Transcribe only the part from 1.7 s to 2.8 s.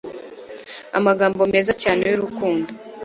cyane yurukundo